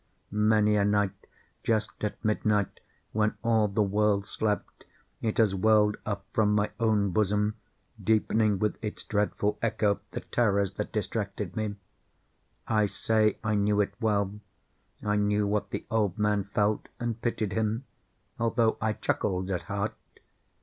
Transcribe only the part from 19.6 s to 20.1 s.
heart.